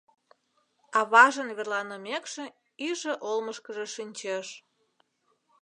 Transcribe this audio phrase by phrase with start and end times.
[0.99, 2.43] Аважын верланымекше
[2.87, 4.47] иже олмышкыжо шинчеш.